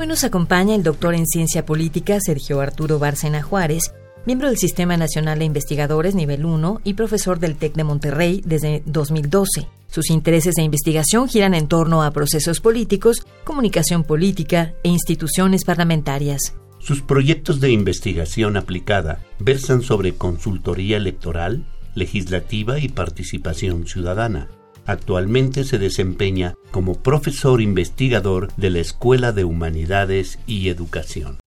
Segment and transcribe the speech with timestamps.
[0.00, 3.92] Hoy nos acompaña el doctor en Ciencia Política Sergio Arturo Bárcena Juárez,
[4.26, 8.84] miembro del Sistema Nacional de Investigadores Nivel 1 y profesor del TEC de Monterrey desde
[8.86, 9.66] 2012.
[9.88, 16.54] Sus intereses de investigación giran en torno a procesos políticos, comunicación política e instituciones parlamentarias.
[16.78, 24.48] Sus proyectos de investigación aplicada versan sobre consultoría electoral, legislativa y participación ciudadana
[24.88, 31.40] Actualmente se desempeña como profesor investigador de la Escuela de Humanidades y Educación.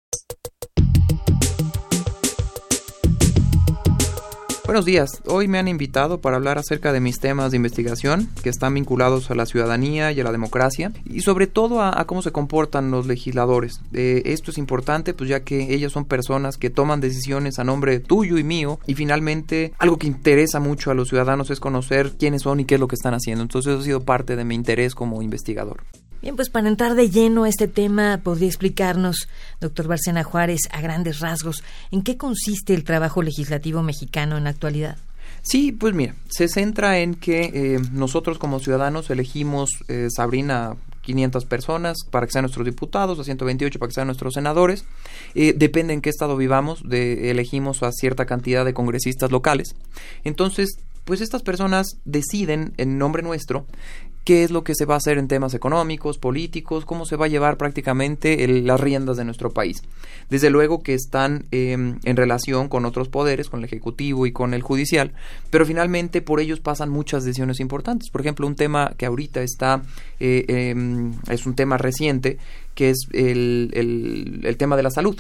[4.71, 8.47] Buenos días, hoy me han invitado para hablar acerca de mis temas de investigación que
[8.47, 12.31] están vinculados a la ciudadanía y a la democracia y sobre todo a, cómo se
[12.31, 13.81] comportan los legisladores.
[13.91, 17.99] Eh, esto es importante pues ya que ellas son personas que toman decisiones a nombre
[17.99, 22.43] tuyo y mío y finalmente algo que interesa mucho a los ciudadanos es conocer quiénes
[22.43, 23.41] son y qué es lo que están haciendo.
[23.41, 25.83] Entonces eso ha sido parte de mi interés como investigador.
[26.21, 29.27] Bien, pues para entrar de lleno a este tema, ¿podría explicarnos,
[29.59, 34.51] doctor Barcena Juárez, a grandes rasgos, en qué consiste el trabajo legislativo mexicano en la
[34.51, 34.97] actualidad?
[35.41, 41.45] Sí, pues mira, se centra en que eh, nosotros como ciudadanos elegimos, eh, Sabrina, 500
[41.45, 44.85] personas para que sean nuestros diputados, a 128 para que sean nuestros senadores.
[45.33, 49.75] Eh, depende en qué estado vivamos, de, elegimos a cierta cantidad de congresistas locales.
[50.23, 53.65] Entonces, pues estas personas deciden en nombre nuestro
[54.23, 57.25] qué es lo que se va a hacer en temas económicos, políticos, cómo se va
[57.25, 59.81] a llevar prácticamente las riendas de nuestro país.
[60.29, 64.53] Desde luego que están em, en relación con otros poderes, con el Ejecutivo y con
[64.53, 65.13] el Judicial,
[65.49, 68.09] pero finalmente por ellos pasan muchas decisiones importantes.
[68.09, 69.81] Por ejemplo, un tema que ahorita está,
[70.19, 72.37] eh, em, es un tema reciente,
[72.75, 75.19] que es el, tema de la salud.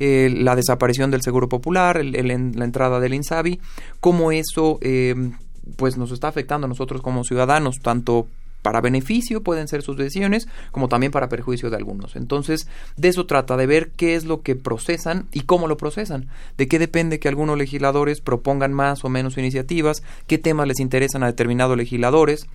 [0.00, 3.60] La desaparición del Seguro Popular, la entrada del INSABI,
[4.00, 5.32] cómo eso em,
[5.76, 8.26] pues nos está afectando a nosotros como ciudadanos, tanto
[8.62, 12.16] para beneficio pueden ser sus decisiones, como también para perjuicio de algunos.
[12.16, 16.28] Entonces, de eso trata, de ver qué es lo que procesan y cómo lo procesan,
[16.58, 21.22] de qué depende que algunos legisladores propongan más o menos iniciativas, qué temas les interesan
[21.22, 22.46] a determinados legisladores,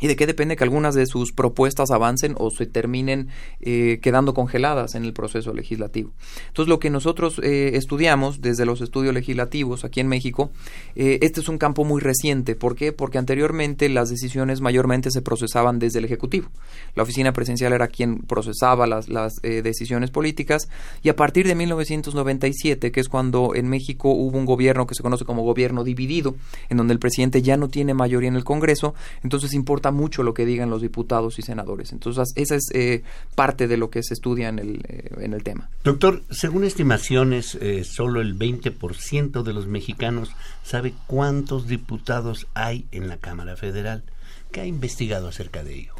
[0.00, 3.28] y de qué depende que algunas de sus propuestas avancen o se terminen
[3.60, 6.12] eh, quedando congeladas en el proceso legislativo.
[6.48, 10.50] Entonces, lo que nosotros eh, estudiamos desde los estudios legislativos aquí en México,
[10.94, 12.54] eh, este es un campo muy reciente.
[12.54, 12.92] ¿Por qué?
[12.92, 16.48] Porque anteriormente las decisiones mayormente se procesaban desde el Ejecutivo.
[16.94, 19.08] La oficina presidencial era quien procesaba las,
[19.42, 20.68] decisiones políticas
[21.02, 25.02] y a partir de 1997, que es cuando en México hubo un gobierno que se
[25.02, 26.36] conoce como gobierno dividido,
[26.68, 30.34] en donde el presidente ya no tiene mayoría en el Congreso, entonces importa mucho lo
[30.34, 31.92] que digan los diputados y senadores.
[31.92, 33.02] Entonces, esa es eh,
[33.34, 35.70] parte de lo que se estudia en el, eh, en el tema.
[35.84, 40.32] Doctor, según estimaciones, eh, solo el 20% de los mexicanos
[40.62, 44.04] sabe cuántos diputados hay en la Cámara Federal.
[44.52, 45.92] ¿Qué ha investigado acerca de ello?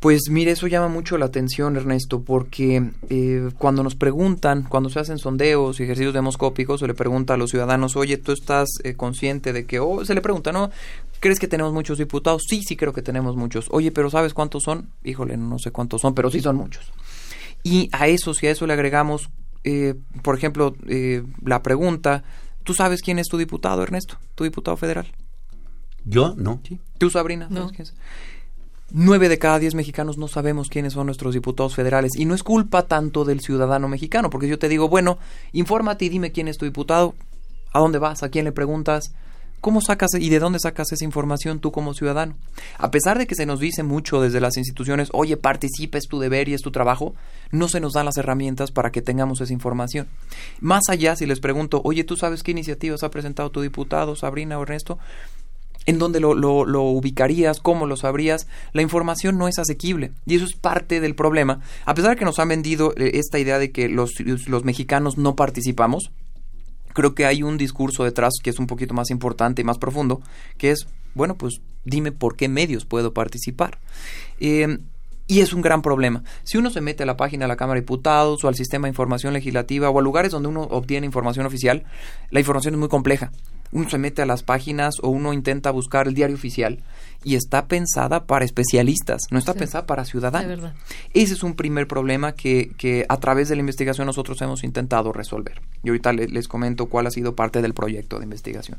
[0.00, 5.00] Pues mire, eso llama mucho la atención, Ernesto, porque eh, cuando nos preguntan, cuando se
[5.00, 8.94] hacen sondeos y ejercicios demoscópicos, se le pregunta a los ciudadanos, oye, ¿tú estás eh,
[8.96, 10.70] consciente de que, o se le pregunta, ¿no?
[11.20, 12.42] ¿Crees que tenemos muchos diputados?
[12.46, 13.68] Sí, sí creo que tenemos muchos.
[13.70, 14.90] Oye, pero ¿sabes cuántos son?
[15.04, 16.92] Híjole, no sé cuántos son, pero sí son muchos.
[17.62, 19.30] Y a eso, si a eso le agregamos,
[19.64, 20.76] eh, por ejemplo,
[21.42, 22.24] la pregunta,
[22.62, 24.18] ¿tú sabes quién es tu diputado, Ernesto?
[24.34, 25.06] ¿Tu diputado federal?
[26.04, 26.60] Yo, no.
[26.98, 27.48] ¿Tú, Sabrina?
[27.50, 27.70] No.
[28.90, 32.12] Nueve de cada diez mexicanos no sabemos quiénes son nuestros diputados federales.
[32.16, 35.18] Y no es culpa tanto del ciudadano mexicano, porque yo te digo, bueno,
[35.52, 37.14] infórmate y dime quién es tu diputado,
[37.72, 39.12] a dónde vas, a quién le preguntas,
[39.64, 42.34] cómo sacas y de dónde sacas esa información tú como ciudadano.
[42.76, 46.20] A pesar de que se nos dice mucho desde las instituciones, oye, participa, es tu
[46.20, 47.14] deber y es tu trabajo,
[47.50, 50.06] no se nos dan las herramientas para que tengamos esa información.
[50.60, 54.58] Más allá, si les pregunto, oye, ¿tú sabes qué iniciativas ha presentado tu diputado, Sabrina
[54.58, 54.98] o Ernesto?
[55.86, 60.44] En dónde lo, lo, ubicarías, cómo lo sabrías, la información no es asequible y eso
[60.44, 61.60] es parte del problema.
[61.84, 65.18] A pesar de que nos han vendido eh, esta idea de que los, los mexicanos
[65.18, 66.10] no participamos,
[66.92, 70.22] creo que hay un discurso detrás que es un poquito más importante y más profundo,
[70.56, 73.78] que es, bueno, pues dime por qué medios puedo participar.
[74.40, 74.78] Em,
[75.26, 76.22] y es un gran problema.
[76.42, 78.86] Si uno se mete a la página de la Cámara de Diputados o al sistema
[78.86, 81.84] de información legislativa o a lugares donde uno obtiene información oficial,
[82.30, 83.32] la información es muy compleja
[83.74, 86.78] uno se mete a las páginas o uno intenta buscar el diario oficial
[87.24, 90.72] y está pensada para especialistas, no está pensada para ciudadanos.
[91.12, 95.12] Ese es un primer problema que, que, a través de la investigación nosotros hemos intentado
[95.12, 95.60] resolver.
[95.82, 98.78] Y ahorita les comento cuál ha sido parte del proyecto de investigación.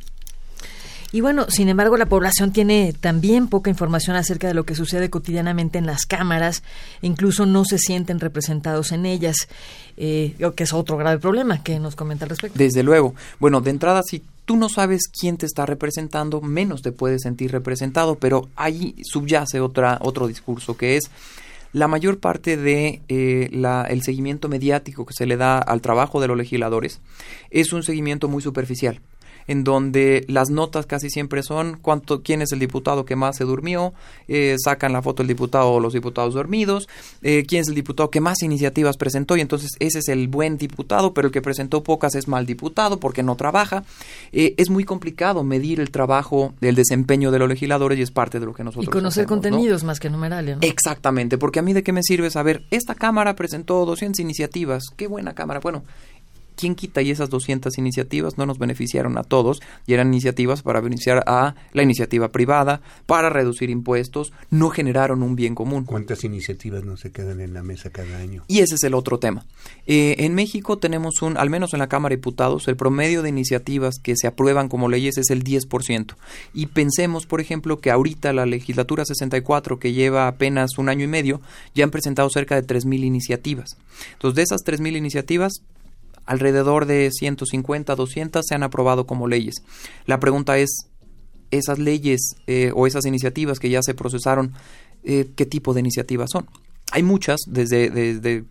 [1.12, 5.10] Y bueno, sin embargo, la población tiene también poca información acerca de lo que sucede
[5.10, 6.64] cotidianamente en las cámaras,
[7.02, 9.48] incluso no se sienten representados en ellas,
[9.98, 12.58] eh, que es otro grave problema que nos comenta al respecto.
[12.58, 13.16] Desde luego.
[13.40, 17.52] Bueno, de entrada, si tú no sabes quién te está representando, menos te puedes sentir
[17.52, 21.10] representado, pero ahí subyace otra, otro discurso que es
[21.74, 23.50] la mayor parte de eh,
[23.90, 27.02] el seguimiento mediático que se le da al trabajo de los legisladores
[27.50, 29.02] es un seguimiento muy superficial
[29.48, 33.44] en donde las notas casi siempre son cuánto, quién es el diputado que más se
[33.44, 33.94] durmió,
[34.28, 36.88] eh, sacan la foto del diputado o los diputados dormidos,
[37.22, 40.58] eh, quién es el diputado que más iniciativas presentó y entonces ese es el buen
[40.58, 43.84] diputado, pero el que presentó pocas es mal diputado porque no trabaja.
[44.32, 48.40] Eh, es muy complicado medir el trabajo, el desempeño de los legisladores y es parte
[48.40, 50.58] de lo que nosotros Y conocer contenidos más que numerales.
[50.62, 55.08] Exactamente, porque a mí de qué me sirve saber, esta Cámara presentó 200 iniciativas, qué
[55.08, 55.60] buena Cámara.
[55.60, 55.84] Bueno,
[56.56, 60.82] ¿quién quita y esas 200 iniciativas no nos beneficiaron a todos y eran iniciativas para
[60.82, 65.86] beneficiar a la iniciativa privada, para reducir impuestos, no generaron un bien común.
[65.86, 68.44] ¿Cuántas iniciativas no se quedan en la mesa cada año?
[68.48, 69.46] Y ese es el otro tema.
[69.88, 73.30] Eh, en México tenemos un, al menos en la Cámara de Diputados, el promedio de
[73.30, 76.16] iniciativas que se aprueban como leyes es el 10%.
[76.54, 81.08] Y pensemos, por ejemplo, que ahorita la legislatura 64, que lleva apenas un año y
[81.08, 81.42] medio,
[81.74, 83.78] ya han presentado cerca de 3.000 iniciativas.
[84.14, 85.62] Entonces, de esas 3.000 iniciativas,
[86.26, 89.64] alrededor de 150, 200 se han aprobado como leyes.
[90.06, 90.90] La pregunta es,
[91.52, 94.54] esas leyes eh, o esas iniciativas que ya se procesaron,
[95.04, 96.48] eh, ¿qué tipo de iniciativas son?
[96.92, 98.46] Hay muchas, desde, desde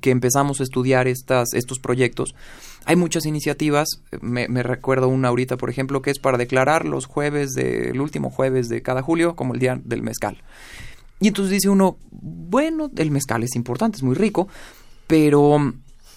[0.00, 2.34] que empezamos a estudiar estas, estos proyectos,
[2.84, 7.50] hay muchas iniciativas, me, recuerdo una ahorita, por ejemplo, que es para declarar los jueves,
[7.50, 10.40] de, el último jueves de cada julio como el día del mezcal.
[11.18, 14.46] Y entonces dice uno, bueno, el mezcal es importante, es muy rico,
[15.08, 15.74] pero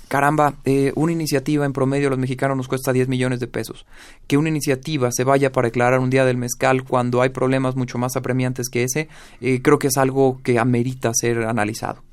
[0.09, 3.85] caramba, eh, una iniciativa en promedio a los mexicanos nos cuesta 10 millones de pesos.
[4.27, 7.97] Que una iniciativa se vaya para declarar un día del mezcal cuando hay problemas mucho
[7.97, 9.07] más apremiantes que ese,
[9.39, 12.03] eh, creo que es algo que amerita ser analizado.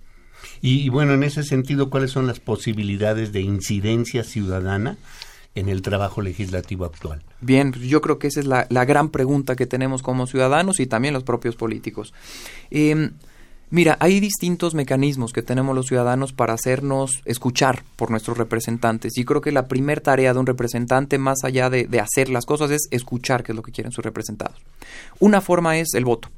[0.60, 4.96] Y, bueno, en ese sentido, ¿cuáles son las posibilidades de incidencia ciudadana
[5.54, 7.22] en el trabajo legislativo actual?
[7.40, 10.80] Bien, pues yo creo que esa es la, la gran pregunta que tenemos como ciudadanos
[10.80, 12.12] y también los propios políticos.
[12.70, 13.10] Eh,
[13.68, 19.24] Mira, hay distintos mecanismos que tenemos los ciudadanos para hacernos escuchar por nuestros representantes y
[19.24, 22.70] creo que la primera tarea de un representante, más allá de, de, hacer las cosas,
[22.70, 24.56] es escuchar qué es lo que quieren sus representados.
[25.18, 26.28] Una forma es el voto.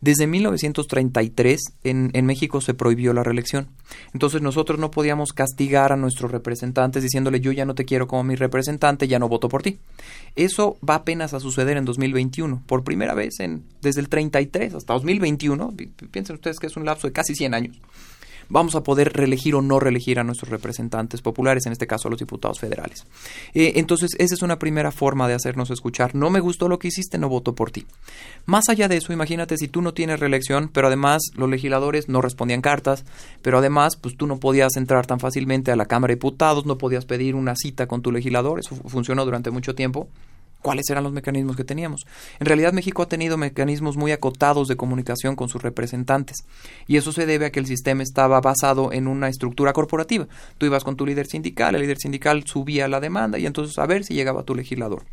[0.00, 3.68] Desde 1933 en, en, México se prohibió la reelección.
[4.12, 8.24] Entonces nosotros no podíamos castigar a nuestros representantes diciéndole yo ya no te quiero como
[8.24, 9.78] mi representante, ya no voto por ti.
[10.36, 12.62] Eso va apenas a suceder en 2021.
[12.66, 15.74] Por primera vez en, desde el 33 hasta 2021,
[16.10, 17.80] piensen ustedes que es un lapso de casi 100 años
[18.50, 22.10] vamos a poder reelegir o no reelegir a nuestros representantes populares, en este caso a
[22.10, 23.06] los diputados federales.
[23.54, 26.14] Eh, entonces, esa es una primera forma de hacernos escuchar.
[26.14, 27.86] No me gustó lo que hiciste, no voto por ti.
[28.44, 32.20] Más allá de eso, imagínate si tú no tienes reelección, pero además los legisladores no
[32.20, 33.04] respondían cartas,
[33.40, 36.76] pero además, pues tú no podías entrar tan fácilmente a la Cámara de Diputados, no
[36.76, 40.08] podías pedir una cita con tu legislador, eso funcionó durante mucho tiempo
[40.62, 42.06] cuáles eran los mecanismos que teníamos.
[42.38, 46.44] En realidad México ha tenido mecanismos muy acotados de comunicación con sus representantes
[46.86, 50.26] y eso se debe a que el sistema estaba basado en una estructura corporativa.
[50.58, 53.86] Tú ibas con tu líder sindical, el líder sindical subía la demanda y entonces a
[53.86, 55.04] ver si llegaba tu legislador.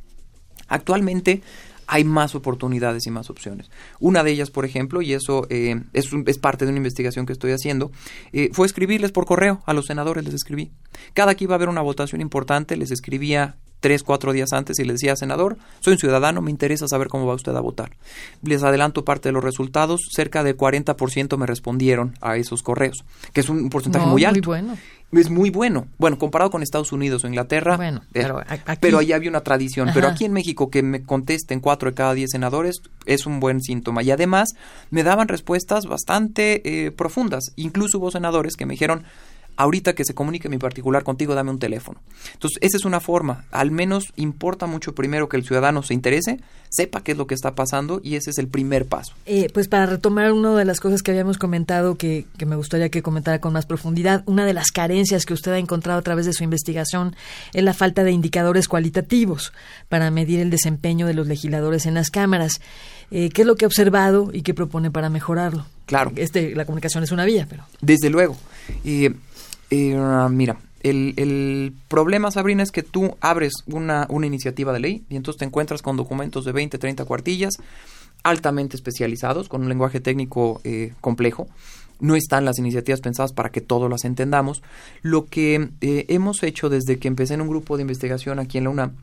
[0.68, 1.42] Actualmente
[1.88, 3.72] hay más oportunidades y más opciones.
[4.00, 7.52] Una de ellas, por ejemplo, y eso eh, es, parte de una investigación que estoy
[7.52, 7.92] haciendo,
[8.34, 10.72] eh, fue escribirles por correo a los senadores, les escribí.
[11.14, 14.84] Cada que iba a haber una votación importante, les escribía tres, cuatro días antes y
[14.84, 17.92] le decía, senador, soy un ciudadano, me interesa saber cómo va usted a votar.
[18.42, 23.04] Les adelanto parte de los resultados, cerca del 40% me respondieron a esos correos,
[23.34, 24.50] que es un porcentaje muy alto.
[24.50, 24.78] Muy bueno.
[25.12, 25.88] Es muy bueno.
[25.98, 28.44] Bueno, comparado con Estados Unidos o Inglaterra, bueno, eh, pero,
[28.82, 29.92] pero ahí había una tradición.
[29.94, 33.62] Pero aquí en México que me contesten cuatro de cada diez senadores es un buen
[33.62, 34.04] síntoma.
[34.04, 34.50] Y además
[34.90, 37.54] me daban respuestas bastante eh, profundas.
[37.56, 39.06] Incluso hubo senadores que me dijeron,
[39.58, 42.00] ahorita que se comunique mi particular contigo, dame un teléfono.
[42.34, 43.46] Entonces, esa es una forma.
[43.52, 47.34] Al menos importa mucho primero que el ciudadano se interese, sepa qué es lo que
[47.34, 49.14] está pasando y ese es el primer paso.
[49.26, 52.90] Eh, pues para retomar una de las cosas que habíamos comentado que, que me gustaría
[52.90, 56.26] que comentara con más profundidad, una de las carencias que usted ha encontrado a través
[56.26, 57.16] de su investigación
[57.54, 59.54] es la falta de indicadores cualitativos
[59.90, 62.62] para medir el desempeño de los legisladores en las cámaras.
[63.10, 65.66] Eh, ¿Qué es lo que ha observado y qué propone para mejorarlo?
[65.86, 66.12] Claro.
[66.18, 67.64] Este, la comunicación es una vía, pero...
[67.82, 68.36] Desde luego.
[68.84, 69.14] Eh,
[69.70, 75.16] eh, mira, el, problema, Sabrina, es que tú abres una, una iniciativa de ley y
[75.16, 77.56] entonces te encuentras con documentos de 20, 30 cuartillas
[78.24, 81.48] altamente especializados, con un lenguaje técnico eh, complejo.
[82.00, 84.62] No están las iniciativas pensadas para que todos las entendamos.
[85.02, 88.66] Lo que eh, hemos hecho desde que empecé en un grupo de investigación aquí en
[88.66, 88.96] la UNAM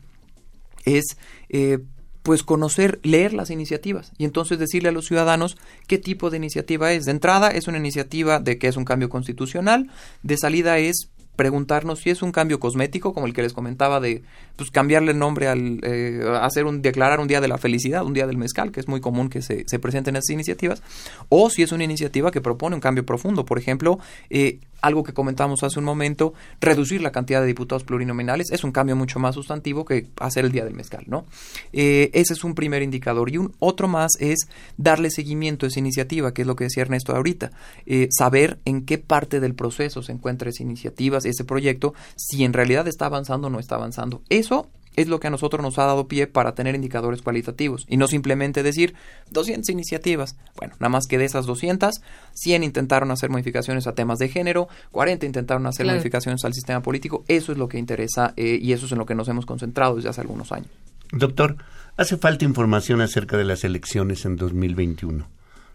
[0.85, 1.17] es
[1.49, 1.79] eh,
[2.25, 6.91] pues conocer, leer las iniciativas y entonces decirle a los ciudadanos qué tipo de iniciativa
[6.91, 7.05] es.
[7.05, 9.91] De entrada es una iniciativa de que es un cambio constitucional,
[10.23, 14.23] de salida es preguntarnos si es un cambio cosmético, como el que les comentaba de
[14.55, 18.13] pues, cambiarle el nombre al eh, hacer un declarar un día de la felicidad, un
[18.13, 20.81] día del mezcal, que es muy común que se, se presenten esas iniciativas,
[21.29, 23.45] o si es una iniciativa que propone un cambio profundo.
[23.45, 23.99] Por ejemplo,
[24.31, 28.71] eh, algo que comentamos hace un momento, reducir la cantidad de diputados plurinominales es un
[28.71, 31.25] cambio mucho más sustantivo que hacer el día del mezcal, ¿no?
[31.73, 33.31] Eh, ese es un primer indicador.
[33.31, 36.83] Y un otro más es darle seguimiento a esa iniciativa, que es lo que decía
[36.83, 37.51] Ernesto ahorita.
[37.87, 42.53] Eh, saber en qué parte del proceso se encuentra esa iniciativa, ese proyecto, si en
[42.53, 44.21] realidad está avanzando o no está avanzando.
[44.29, 47.97] Eso es lo que a nosotros nos ha dado pie para tener indicadores cualitativos y
[47.97, 48.95] no simplemente decir
[49.31, 50.37] 200 iniciativas.
[50.57, 52.01] Bueno, nada más que de esas 200,
[52.33, 57.23] 100 intentaron hacer modificaciones a temas de género, 40 intentaron hacer modificaciones al sistema político.
[57.27, 59.95] Eso es lo que interesa eh, y eso es en lo que nos hemos concentrado
[59.95, 60.69] desde hace algunos años.
[61.11, 61.57] Doctor,
[61.97, 65.27] hace falta información acerca de las elecciones en 2021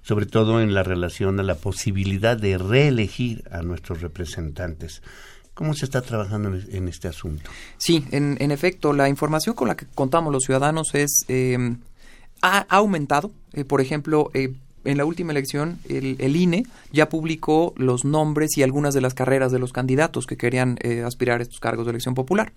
[0.02, 5.02] sobre todo en la relación a la posibilidad de reelegir a nuestros representantes.
[5.60, 7.50] ¿Cómo se está trabajando en este asunto?
[7.76, 11.80] Sí, en, efecto, la información con la que contamos los ciudadanos es em,
[12.40, 13.30] ha, aumentado.
[13.52, 14.54] Eh, por ejemplo, eh,
[14.86, 16.64] en la última elección, el, el, INE
[16.94, 21.02] ya publicó los nombres y algunas de las carreras de los candidatos que querían eh,
[21.02, 22.54] aspirar a estos cargos de elección popular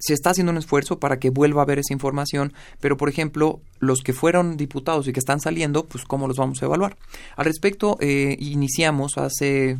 [0.00, 3.60] se está haciendo un esfuerzo para que vuelva a haber esa información, pero por ejemplo,
[3.78, 6.96] los que fueron diputados y que están saliendo, pues cómo los vamos a evaluar.
[7.36, 9.76] Al respecto, eh, iniciamos hace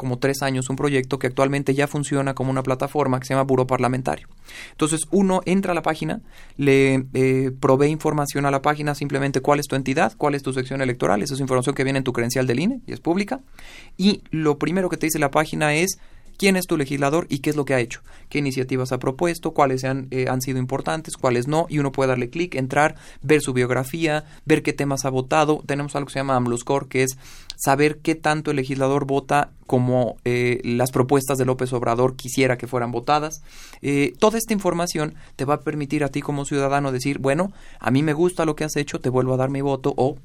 [0.00, 3.44] como tres años un proyecto que actualmente ya funciona como una plataforma que se llama
[3.44, 4.28] Buro Parlamentario.
[4.70, 6.22] Entonces, uno entra a la página,
[6.56, 10.54] le eh, provee información a la página, simplemente cuál es tu entidad, cuál es tu
[10.54, 13.40] sección electoral, esa es información que viene en tu credencial del INE y es pública,
[13.98, 15.98] y lo primero que te dice la página es
[16.40, 19.50] quién es tu legislador y qué es lo que ha hecho, qué iniciativas ha propuesto,
[19.50, 23.42] cuáles han, eh, han sido importantes, cuáles no, y uno puede darle clic, entrar, ver
[23.42, 25.62] su biografía, ver qué temas ha votado.
[25.66, 27.18] Tenemos algo que se llama AMLOSCORE, que es
[27.58, 32.66] saber qué tanto el legislador vota como eh, las propuestas de López Obrador quisiera que
[32.66, 33.42] fueran votadas.
[33.82, 37.90] Eh, toda esta información te va a permitir a ti como ciudadano decir, bueno, a
[37.90, 40.16] mí me gusta lo que has hecho, te vuelvo a dar mi voto, o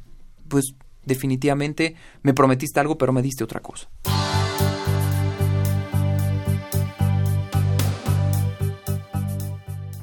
[0.48, 3.90] pues definitivamente me prometiste algo, pero me diste otra cosa.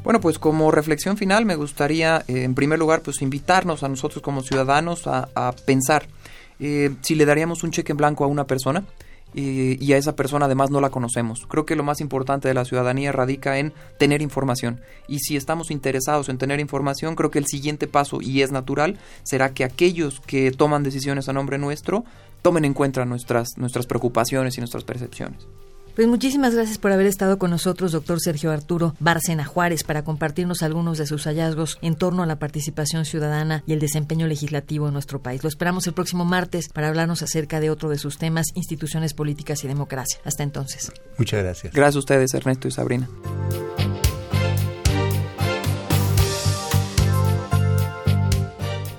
[0.04, 4.21] Bueno, pues como reflexión final me gustaría, eh, en primer lugar, pues invitarnos a nosotros
[4.21, 6.06] como ciudadanos a, pensar
[6.59, 8.85] eh, si le daríamos un cheque en blanco a una persona
[9.35, 11.47] eh, y a esa persona además no la conocemos.
[11.47, 15.71] Creo que lo más importante de la ciudadanía radica en tener información y si estamos
[15.71, 20.21] interesados en tener información, creo que el siguiente paso, y es natural, será que aquellos
[20.21, 22.04] que toman decisiones a nombre nuestro
[22.42, 25.47] tomen en cuenta nuestras, nuestras preocupaciones y nuestras percepciones.
[25.94, 30.62] Pues muchísimas gracias por haber estado con nosotros, doctor Sergio Arturo Bárcena Juárez, para compartirnos
[30.62, 34.94] algunos de sus hallazgos en torno a la participación ciudadana y el desempeño legislativo en
[34.94, 35.42] nuestro país.
[35.42, 39.64] Lo esperamos el próximo martes para hablarnos acerca de otro de sus temas, instituciones políticas
[39.64, 40.18] y democracia.
[40.25, 40.90] Hasta entonces.
[41.18, 41.72] Muchas gracias.
[41.75, 43.08] Gracias a ustedes, Ernesto y Sabrina.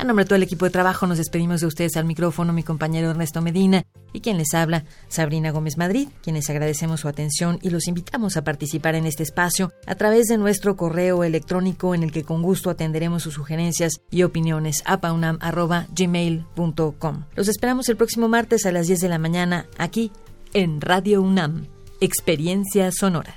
[0.00, 2.62] A nombre de todo el equipo de trabajo nos despedimos de ustedes al micrófono mi
[2.62, 7.68] compañero Ernesto Medina y quien les habla Sabrina Gómez Madrid, quienes agradecemos su atención y
[7.68, 12.12] los invitamos a participar en este espacio a través de nuestro correo electrónico en el
[12.12, 17.24] que con gusto atenderemos sus sugerencias y opiniones a paunam.gmail.com.
[17.34, 20.12] Los esperamos el próximo martes a las 10 de la mañana aquí
[20.54, 21.66] en Radio UNAM,
[22.00, 23.36] Experiencia Sonora.